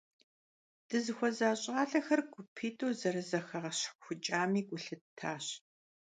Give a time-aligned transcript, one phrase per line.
[0.87, 5.45] Дызыхуэза щIалэхэр гупитIу зэрызэхэгъэщхьэхукIами гу лъыттащ.